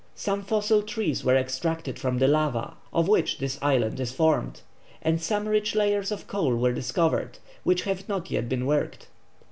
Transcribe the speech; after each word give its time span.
Some 0.15 0.41
fossil 0.41 0.81
trees 0.81 1.23
were 1.23 1.37
extracted 1.37 1.99
from 1.99 2.17
the 2.17 2.27
lava 2.27 2.73
of 2.91 3.07
which 3.07 3.37
this 3.37 3.59
island 3.61 3.99
is 3.99 4.11
formed, 4.11 4.61
and 5.03 5.21
some 5.21 5.47
rich 5.47 5.75
layers 5.75 6.11
of 6.11 6.25
coal 6.25 6.55
were 6.55 6.73
discovered, 6.73 7.37
which 7.63 7.83
have 7.83 8.09
not 8.09 8.31
yet 8.31 8.49
been 8.49 8.65
worked. 8.65 9.09